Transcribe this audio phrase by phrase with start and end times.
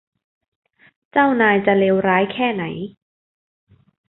[1.11, 2.63] เจ้านายจะเลวร้ายแค่ไหน?